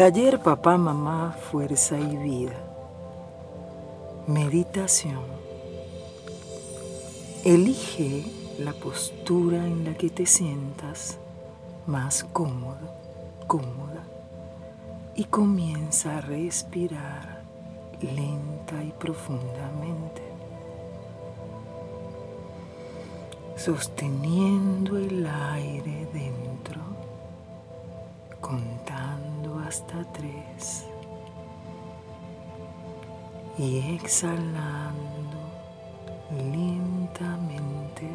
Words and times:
Taller 0.00 0.40
Papá, 0.40 0.78
Mamá, 0.78 1.36
Fuerza 1.50 1.98
y 1.98 2.16
Vida. 2.16 2.56
Meditación. 4.26 5.20
Elige 7.44 8.24
la 8.58 8.72
postura 8.72 9.58
en 9.58 9.84
la 9.84 9.92
que 9.92 10.08
te 10.08 10.24
sientas 10.24 11.18
más 11.86 12.24
cómodo, 12.32 12.94
cómoda 13.46 14.02
y 15.16 15.24
comienza 15.24 16.16
a 16.16 16.20
respirar 16.22 17.42
lenta 18.00 18.82
y 18.82 18.92
profundamente. 18.92 20.22
Sosteniendo 23.54 24.96
el 24.96 25.26
aire 25.26 26.08
dentro, 26.14 26.80
contando 28.40 29.19
hasta 29.70 30.02
tres 30.12 30.84
y 33.56 33.94
exhalando 33.94 35.38
lentamente 36.32 38.08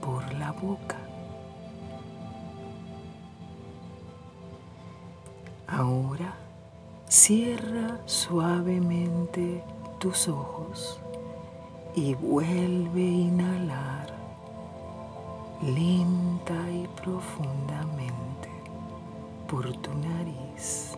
por 0.00 0.20
la 0.34 0.50
boca. 0.50 0.98
Ahora 5.68 6.34
cierra 7.08 8.00
suavemente 8.06 9.62
tus 10.00 10.26
ojos 10.26 10.98
y 11.94 12.14
vuelve 12.14 13.00
a 13.00 13.20
inhalar 13.30 14.06
lenta 15.62 16.68
y 16.72 16.88
profundamente 17.00 18.35
por 19.48 19.72
tu 19.78 19.90
nariz, 19.94 20.96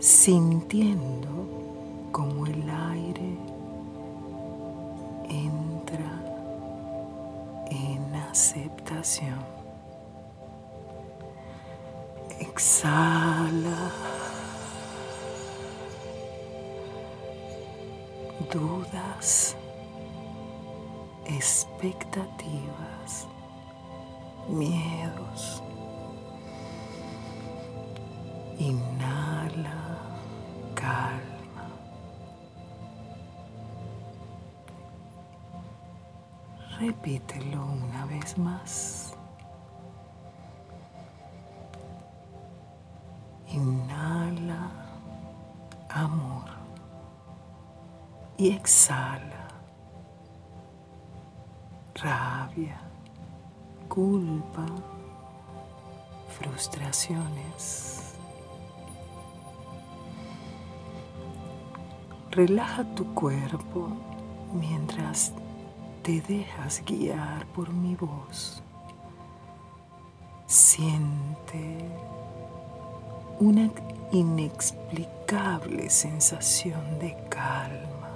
sintiendo 0.00 1.28
como 2.10 2.46
el 2.46 2.68
aire 2.68 3.38
entra 5.28 6.22
en 7.70 8.14
aceptación. 8.14 9.38
Exhala. 12.40 13.92
Dudas, 18.52 19.56
expectativas, 21.26 23.26
miedos. 24.48 25.62
Inhala, 28.58 29.98
calma. 30.74 31.68
Repítelo 36.80 37.64
una 37.64 38.04
vez 38.06 38.36
más. 38.36 39.14
Inhala 43.48 44.70
amor 45.88 46.44
y 48.36 48.50
exhala 48.50 49.48
rabia, 51.94 52.80
culpa, 53.88 54.66
frustraciones. 56.28 58.07
Relaja 62.38 62.84
tu 62.94 63.04
cuerpo 63.14 63.88
mientras 64.52 65.32
te 66.04 66.20
dejas 66.20 66.84
guiar 66.86 67.44
por 67.46 67.68
mi 67.72 67.96
voz. 67.96 68.62
Siente 70.46 71.78
una 73.40 73.68
inexplicable 74.12 75.90
sensación 75.90 77.00
de 77.00 77.16
calma 77.28 78.12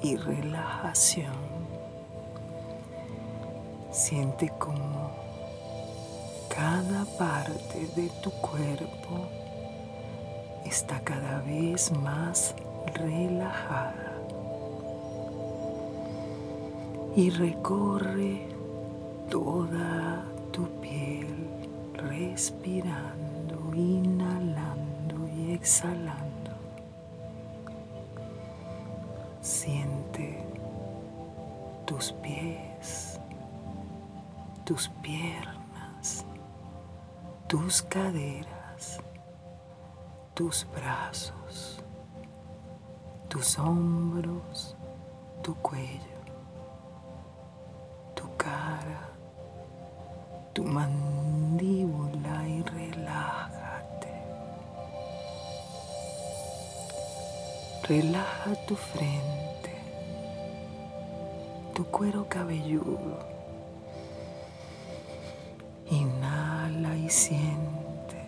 y 0.00 0.14
relajación. 0.14 1.34
Siente 3.90 4.48
como 4.60 5.10
cada 6.48 7.04
parte 7.18 7.88
de 7.96 8.10
tu 8.22 8.30
cuerpo 8.30 9.26
está 10.64 11.00
cada 11.00 11.40
vez 11.40 11.90
más 11.90 12.54
relajada 12.94 14.12
y 17.16 17.30
recorre 17.30 18.46
toda 19.30 20.24
tu 20.52 20.66
piel 20.80 21.48
respirando, 21.94 23.74
inhalando 23.74 25.28
y 25.36 25.52
exhalando. 25.52 26.52
Siente 29.40 30.44
tus 31.86 32.12
pies, 32.12 33.18
tus 34.64 34.88
piernas, 35.02 36.24
tus 37.46 37.82
caderas, 37.82 39.00
tus 40.34 40.66
brazos, 40.74 41.77
tus 43.28 43.58
hombros, 43.58 44.76
tu 45.42 45.54
cuello 45.56 46.18
cara, 48.38 49.10
tu 50.54 50.64
mandíbula 50.64 52.48
y 52.48 52.62
relájate. 52.62 54.14
Relaja 57.82 58.54
tu 58.66 58.76
frente, 58.76 59.74
tu 61.74 61.84
cuero 61.86 62.26
cabelludo. 62.28 63.18
Inhala 65.90 66.96
y 66.96 67.08
siente. 67.08 68.20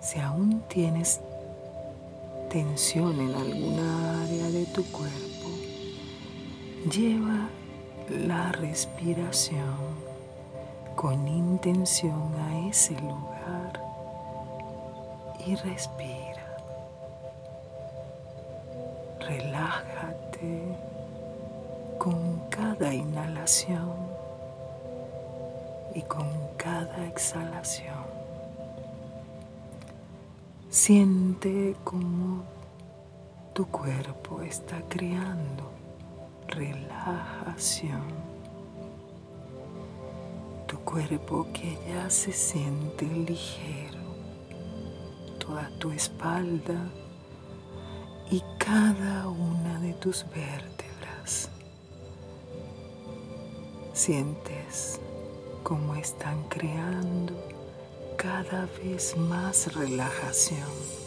Si 0.00 0.20
aún 0.20 0.62
tienes 0.68 1.20
tensión 2.48 3.20
en 3.20 3.34
alguna 3.34 4.22
área 4.24 4.50
de 4.50 4.66
tu 4.66 4.84
cuerpo, 4.92 5.36
Lleva 6.90 7.48
la 8.08 8.52
respiración 8.52 9.74
con 10.94 11.26
intención 11.26 12.32
a 12.38 12.68
ese 12.68 12.94
lugar 13.00 13.82
y 15.44 15.56
respira. 15.56 16.56
Relájate 19.18 20.62
con 21.98 22.38
cada 22.50 22.94
inhalación 22.94 23.96
y 25.92 26.02
con 26.02 26.28
cada 26.56 27.04
exhalación. 27.06 28.15
Siente 30.76 31.74
como 31.84 32.44
tu 33.54 33.66
cuerpo 33.66 34.42
está 34.42 34.82
creando 34.90 35.72
relajación. 36.48 38.02
Tu 40.66 40.78
cuerpo 40.80 41.46
que 41.54 41.78
ya 41.88 42.10
se 42.10 42.30
siente 42.30 43.06
ligero, 43.06 44.02
toda 45.38 45.70
tu 45.78 45.92
espalda 45.92 46.90
y 48.30 48.42
cada 48.58 49.28
una 49.28 49.80
de 49.80 49.94
tus 49.94 50.26
vértebras. 50.28 51.48
Sientes 53.94 55.00
cómo 55.62 55.94
están 55.94 56.42
creando 56.50 57.55
cada 58.16 58.68
vez 58.82 59.16
más 59.16 59.74
relajación. 59.74 61.06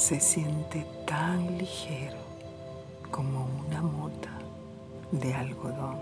se 0.00 0.18
siente 0.18 0.86
tan 1.06 1.58
ligero 1.58 2.16
como 3.10 3.46
una 3.66 3.82
mota 3.82 4.32
de 5.12 5.34
algodón. 5.34 5.98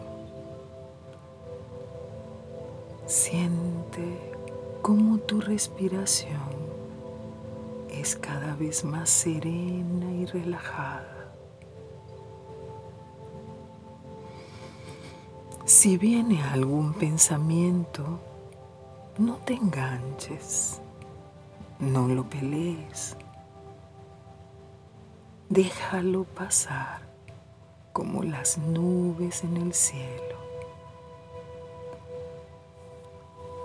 Siente 3.06 4.32
cómo 4.82 5.18
tu 5.18 5.40
respiración 5.40 6.38
es 7.90 8.14
cada 8.14 8.54
vez 8.54 8.84
más 8.84 9.10
serena 9.10 10.12
y 10.12 10.26
relajada. 10.26 11.17
Si 15.80 15.96
viene 15.96 16.42
algún 16.42 16.92
pensamiento, 16.92 18.18
no 19.16 19.36
te 19.36 19.54
enganches, 19.54 20.82
no 21.78 22.08
lo 22.08 22.28
pelees, 22.28 23.16
déjalo 25.48 26.24
pasar 26.24 27.02
como 27.92 28.24
las 28.24 28.58
nubes 28.58 29.44
en 29.44 29.56
el 29.56 29.72
cielo. 29.72 30.36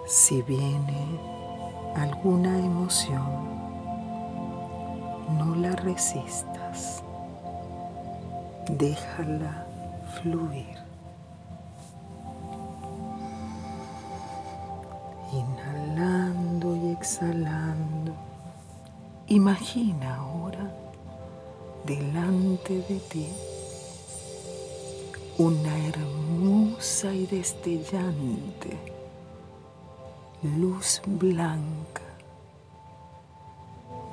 Si 0.06 0.44
viene 0.44 1.20
alguna 1.96 2.60
emoción, 2.60 3.26
no 5.40 5.56
la 5.56 5.72
resistas, 5.72 7.04
déjala 8.70 9.66
fluir. 10.22 10.83
Exhalando, 17.04 18.16
imagina 19.28 20.16
ahora 20.16 20.72
delante 21.86 22.80
de 22.88 22.98
ti 23.12 23.28
una 25.38 25.78
hermosa 25.90 27.14
y 27.14 27.26
destellante 27.26 28.78
luz 30.58 31.02
blanca 31.06 32.08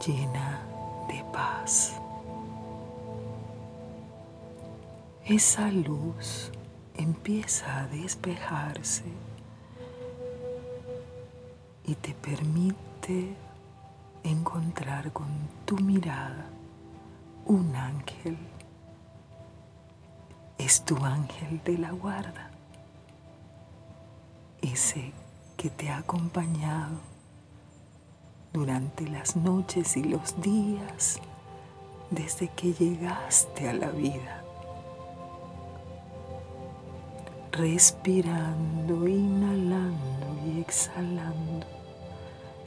llena 0.04 0.60
de 1.06 1.22
paz. 1.32 1.92
Esa 5.26 5.70
luz 5.70 6.50
empieza 6.96 7.82
a 7.82 7.86
despejarse 7.86 9.04
y 11.90 11.96
te 11.96 12.14
permite 12.14 13.34
encontrar 14.22 15.12
con 15.12 15.26
tu 15.64 15.76
mirada 15.78 16.46
un 17.46 17.74
ángel. 17.74 18.38
Es 20.56 20.84
tu 20.84 20.96
ángel 21.04 21.60
de 21.64 21.78
la 21.78 21.90
guarda, 21.90 22.48
ese 24.62 25.12
que 25.56 25.68
te 25.68 25.90
ha 25.90 25.98
acompañado 25.98 27.00
durante 28.52 29.08
las 29.08 29.34
noches 29.34 29.96
y 29.96 30.04
los 30.04 30.40
días 30.40 31.18
desde 32.12 32.50
que 32.50 32.72
llegaste 32.72 33.68
a 33.68 33.72
la 33.72 33.90
vida. 33.90 34.44
Respirando, 37.50 39.08
inhalando 39.08 40.38
y 40.46 40.60
exhalando, 40.60 41.79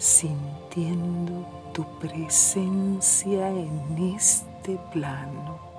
sintiendo 0.04 1.48
tu 1.74 1.86
presencia 1.98 3.48
en 3.48 4.16
este 4.18 4.78
plano 4.92 5.74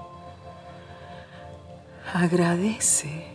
Agradece 2.14 3.26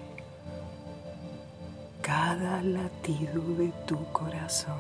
cada 2.01 2.62
latido 2.62 3.41
de 3.57 3.74
tu 3.86 4.01
corazón. 4.13 4.80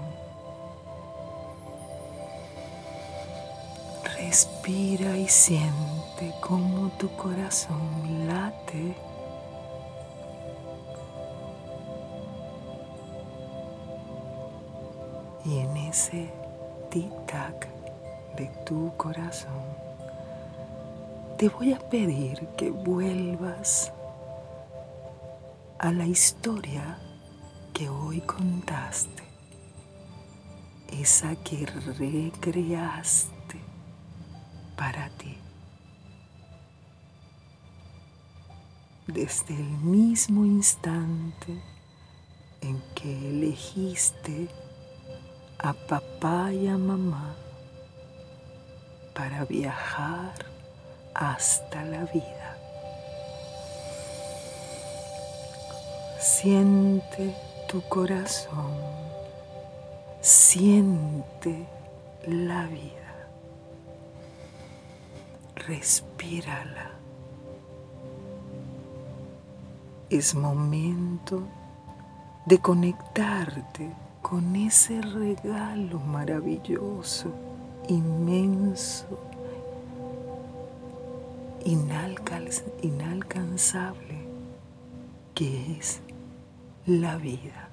Respira 4.17 5.17
y 5.17 5.27
siente 5.27 6.33
cómo 6.39 6.87
tu 6.97 7.09
corazón 7.17 8.25
late. 8.25 8.95
Y 15.45 15.59
en 15.59 15.77
ese 15.77 16.31
tic-tac 16.91 17.67
de 18.35 18.47
tu 18.65 18.91
corazón, 18.97 19.63
te 21.37 21.47
voy 21.49 21.73
a 21.73 21.79
pedir 21.79 22.47
que 22.57 22.69
vuelvas 22.69 23.93
a 25.79 25.91
la 25.91 26.05
historia 26.05 26.99
que 27.73 27.87
hoy 27.87 28.19
contaste, 28.21 29.23
esa 30.91 31.35
que 31.37 31.65
recreaste 31.65 33.59
para 34.75 35.09
ti. 35.11 35.37
Desde 39.07 39.55
el 39.55 39.69
mismo 39.79 40.43
instante 40.43 41.63
en 42.59 42.81
que 42.95 43.29
elegiste 43.29 44.49
a 45.59 45.73
papá 45.73 46.53
y 46.53 46.67
a 46.67 46.77
mamá 46.77 47.35
para 49.13 49.43
viajar 49.43 50.33
hasta 51.13 51.83
la 51.83 52.05
vida. 52.05 52.57
Siente 56.17 57.35
tu 57.67 57.81
corazón, 57.89 58.71
siente 60.21 61.67
la 62.25 62.65
vida, 62.67 63.27
respírala. 65.55 66.91
Es 70.09 70.33
momento 70.33 71.43
de 72.45 72.59
conectarte 72.59 73.91
con 74.29 74.55
ese 74.55 75.01
regalo 75.01 75.99
maravilloso, 75.99 77.31
inmenso 77.87 79.17
inalcanzable 82.83 84.19
que 85.33 85.77
es 85.79 86.01
la 86.85 87.17
vida. 87.17 87.69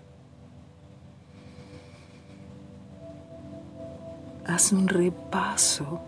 Haz 4.46 4.72
un 4.72 4.88
repaso 4.88 6.00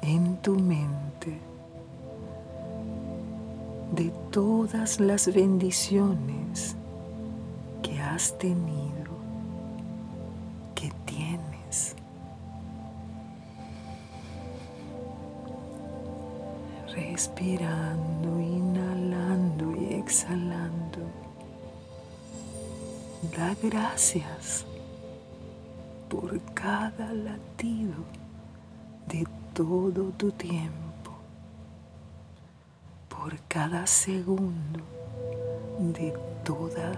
en 0.00 0.38
tu 0.38 0.54
mente 0.54 1.38
de 3.92 4.10
todas 4.30 5.00
las 5.00 5.26
bendiciones 5.34 6.76
que 7.82 8.00
has 8.00 8.38
tenido 8.38 8.97
respirando, 17.18 18.38
inhalando 18.38 19.74
y 19.74 19.94
exhalando. 19.94 21.00
Da 23.36 23.56
gracias 23.60 24.64
por 26.08 26.40
cada 26.54 27.12
latido 27.12 27.96
de 29.08 29.26
todo 29.52 30.12
tu 30.16 30.30
tiempo, 30.30 31.10
por 33.08 33.36
cada 33.48 33.84
segundo 33.84 34.80
de 35.80 36.14
toda 36.44 36.92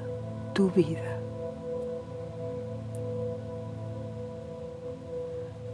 tu 0.52 0.68
vida. 0.70 1.16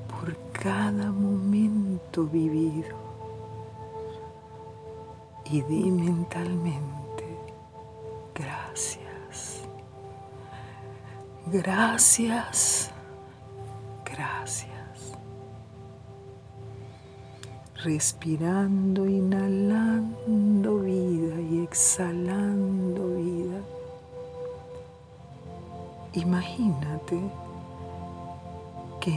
por 0.08 0.34
cada 0.52 1.12
momento 1.12 2.24
vivido 2.24 3.05
y 5.50 5.62
di 5.62 5.90
mentalmente 5.90 7.06
gracias, 8.34 9.62
gracias, 11.46 12.90
gracias. 14.04 14.76
Respirando, 17.82 19.06
inhalando 19.06 20.80
vida 20.80 21.40
y 21.40 21.62
exhalando 21.62 23.16
vida. 23.16 23.60
Imagínate 26.14 27.20
que 29.00 29.14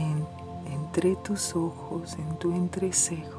entre 0.71 1.15
tus 1.15 1.55
ojos, 1.55 2.15
en 2.19 2.37
tu 2.37 2.51
entrecejo, 2.51 3.38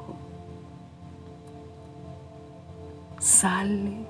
sale 3.20 4.06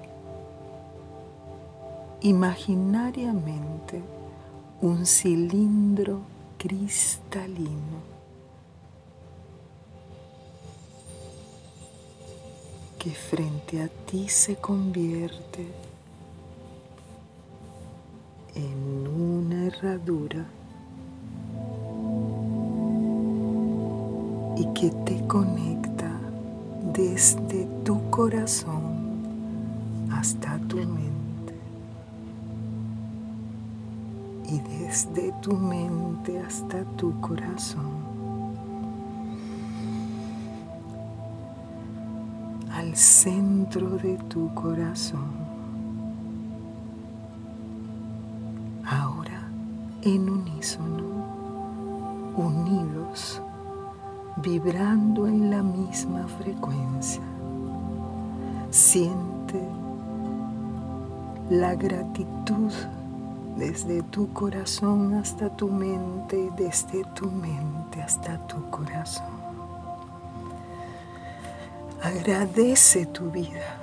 imaginariamente 2.20 4.00
un 4.82 5.04
cilindro 5.04 6.20
cristalino. 6.56 8.08
Que 12.98 13.10
frente 13.10 13.82
a 13.82 13.88
ti 13.88 14.28
se 14.28 14.56
convierte 14.56 15.66
en 18.54 19.08
una 19.08 19.66
herradura. 19.66 20.46
Y 24.56 24.66
que 24.74 24.90
te 24.90 25.26
conecta 25.26 26.10
desde 26.92 27.66
tu 27.82 28.10
corazón 28.10 28.89
hasta 30.20 30.58
tu 30.68 30.76
mente 30.76 31.54
y 34.46 34.60
desde 34.60 35.32
tu 35.40 35.56
mente 35.56 36.38
hasta 36.40 36.84
tu 36.96 37.18
corazón. 37.22 38.10
al 42.70 42.96
centro 42.96 43.90
de 43.98 44.16
tu 44.28 44.54
corazón. 44.54 45.30
Ahora 48.86 49.50
en 50.02 50.30
unísono, 50.30 51.26
unidos, 52.36 53.42
vibrando 54.36 55.26
en 55.26 55.50
la 55.50 55.62
misma 55.62 56.26
frecuencia. 56.38 57.22
Siente 58.70 59.79
la 61.50 61.75
gratitud 61.75 62.73
desde 63.57 64.02
tu 64.04 64.33
corazón 64.33 65.14
hasta 65.14 65.50
tu 65.50 65.69
mente, 65.69 66.49
desde 66.57 67.04
tu 67.16 67.28
mente 67.28 68.00
hasta 68.00 68.38
tu 68.47 68.71
corazón. 68.71 69.26
Agradece 72.00 73.04
tu 73.07 73.30
vida 73.33 73.76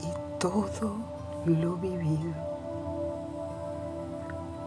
y 0.00 0.38
todo 0.38 0.96
lo 1.44 1.76
vivido. 1.76 2.32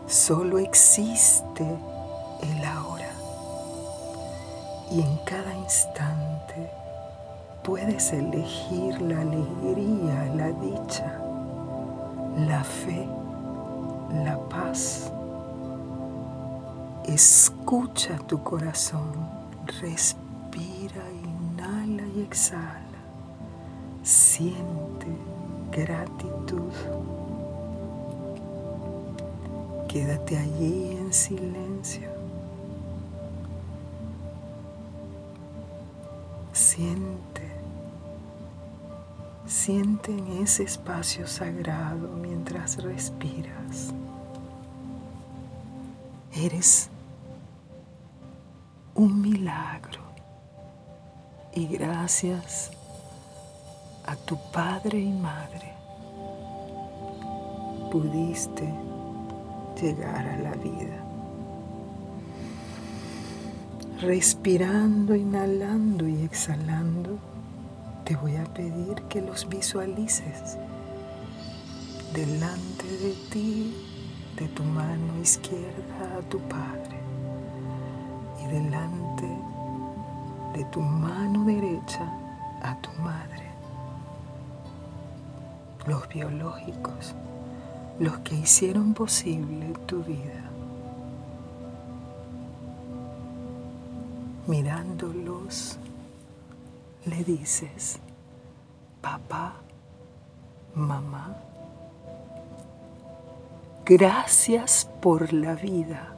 Solo 0.05 0.59
existe 0.59 1.65
el 2.43 2.65
ahora 2.65 3.09
y 4.91 5.01
en 5.01 5.17
cada 5.25 5.55
instante 5.55 6.69
puedes 7.63 8.13
elegir 8.13 9.01
la 9.01 9.21
alegría, 9.21 10.31
la 10.35 10.51
dicha, 10.51 11.22
la 12.37 12.63
fe, 12.63 13.07
la 14.23 14.37
paz. 14.49 15.11
Escucha 17.05 18.17
tu 18.27 18.41
corazón, 18.43 19.11
respira 19.81 21.03
inhala 21.23 22.03
y 22.15 22.21
exhala. 22.21 22.81
Siente 24.03 25.07
gratitud. 25.71 26.71
Quédate 29.87 30.37
allí 30.37 30.97
en 30.97 31.13
silencio. 31.13 32.09
Siente, 36.51 37.32
siente 39.63 40.11
en 40.11 40.43
ese 40.43 40.63
espacio 40.63 41.25
sagrado 41.25 42.09
mientras 42.21 42.83
respiras. 42.83 43.93
Eres 46.35 46.89
un 48.93 49.21
milagro 49.21 50.01
y 51.53 51.65
gracias 51.67 52.71
a 54.05 54.17
tu 54.17 54.37
padre 54.51 54.99
y 54.99 55.13
madre 55.13 55.71
pudiste 57.89 58.69
llegar 59.81 60.27
a 60.27 60.37
la 60.39 60.51
vida. 60.55 61.05
Respirando, 64.01 65.15
inhalando 65.15 66.05
y 66.05 66.21
exhalando, 66.23 67.17
te 68.05 68.15
voy 68.17 68.35
a 68.35 68.43
pedir 68.43 69.01
que 69.09 69.21
los 69.21 69.47
visualices 69.47 70.57
delante 72.13 72.85
de 72.85 73.13
ti, 73.31 73.73
de 74.37 74.47
tu 74.49 74.63
mano 74.63 75.19
izquierda 75.21 76.17
a 76.19 76.21
tu 76.29 76.39
Padre 76.39 76.99
y 78.43 78.47
delante 78.47 79.27
de 80.53 80.65
tu 80.65 80.81
mano 80.81 81.45
derecha 81.45 82.11
a 82.61 82.75
tu 82.81 82.89
madre. 83.01 83.47
Los 85.87 86.07
biológicos, 86.09 87.15
los 87.99 88.19
que 88.19 88.35
hicieron 88.35 88.93
posible 88.93 89.73
tu 89.85 90.03
vida. 90.03 90.49
Mirándolos, 94.47 95.77
le 97.05 97.23
dices, 97.23 97.99
papá, 99.01 99.55
mamá, 100.75 101.37
gracias 103.85 104.89
por 105.01 105.33
la 105.33 105.55
vida. 105.55 106.13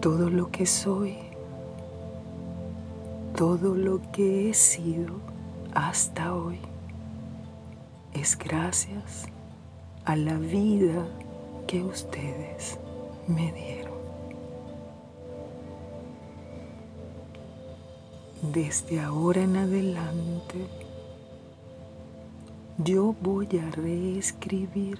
todo 0.00 0.30
lo 0.30 0.50
que 0.50 0.64
soy, 0.64 1.18
todo 3.36 3.74
lo 3.74 4.00
que 4.12 4.48
he 4.48 4.54
sido 4.54 5.16
hasta 5.74 6.34
hoy, 6.34 6.58
es 8.14 8.36
gracias 8.38 9.26
a 10.06 10.16
la 10.16 10.38
vida 10.38 11.06
que 11.66 11.82
ustedes 11.82 12.78
me 13.28 13.52
dieron. 13.52 13.79
Desde 18.52 19.00
ahora 19.00 19.42
en 19.42 19.56
adelante, 19.56 20.66
yo 22.78 23.14
voy 23.20 23.46
a 23.58 23.70
reescribir 23.70 24.98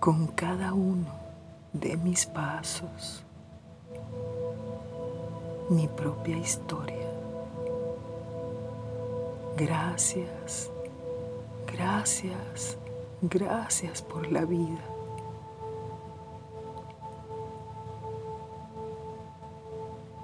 con 0.00 0.28
cada 0.28 0.72
uno 0.72 1.04
de 1.74 1.98
mis 1.98 2.24
pasos, 2.24 3.22
mi 5.68 5.86
propia 5.86 6.38
historia. 6.38 7.10
Gracias, 9.58 10.70
gracias, 11.66 12.78
gracias 13.20 14.00
por 14.00 14.32
la 14.32 14.46
vida. 14.46 14.82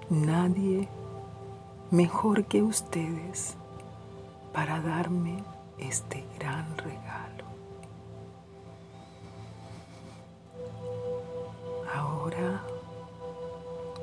Nadie 0.09 0.89
mejor 1.91 2.45
que 2.45 2.63
ustedes 2.63 3.57
para 4.53 4.81
darme 4.81 5.43
este 5.79 6.25
gran 6.39 6.77
regalo. 6.79 7.41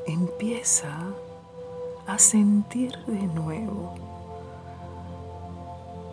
empieza 0.08 0.98
a 2.08 2.17
sentir 2.17 2.98
de 3.06 3.27
nuevo. 3.27 3.94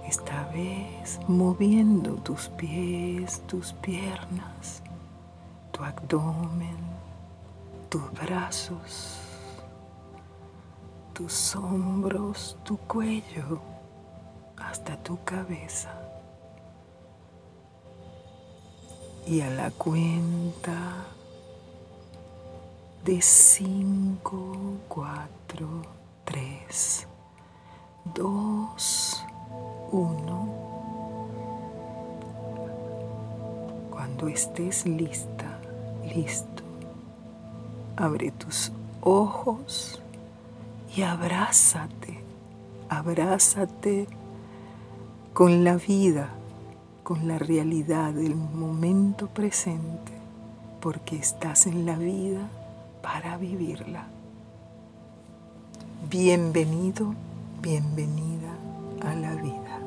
Esta 0.07 0.45
vez 0.52 1.19
moviendo 1.28 2.14
tus 2.16 2.49
pies, 2.49 3.40
tus 3.47 3.73
piernas, 3.73 4.83
tu 5.73 5.83
abdomen, 5.83 6.76
tus 7.88 8.02
brazos, 8.12 9.24
tus 11.14 11.54
hombros, 11.54 12.59
tu 12.64 12.76
cuello, 12.76 13.61
hasta 14.56 14.97
tu 14.97 15.23
cabeza. 15.25 15.92
Y 19.25 19.40
a 19.40 19.49
la 19.49 19.71
cuenta 19.71 21.06
de 23.04 23.23
5, 23.23 24.56
4, 24.88 25.68
3, 26.25 27.06
2, 28.12 29.25
1. 29.92 30.49
Cuando 33.90 34.26
estés 34.26 34.85
lista, 34.85 35.61
listo, 36.12 36.64
abre 37.97 38.33
tus 38.33 38.73
ojos 39.00 40.00
y 40.96 41.02
abrázate, 41.02 42.20
abrázate 42.88 44.06
con 45.32 45.64
la 45.64 45.76
vida, 45.76 46.30
con 47.02 47.26
la 47.26 47.38
realidad 47.38 48.12
del 48.12 48.36
momento 48.36 49.26
presente, 49.26 50.12
porque 50.80 51.16
estás 51.16 51.66
en 51.66 51.84
la 51.84 51.96
vida 51.96 52.48
para 53.02 53.36
vivirla. 53.38 54.06
Bienvenido, 56.08 57.14
bienvenida 57.60 58.54
a 59.02 59.14
la 59.14 59.34
vida. 59.34 59.83